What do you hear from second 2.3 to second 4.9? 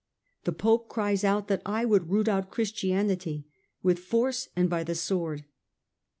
Christianity, with force and by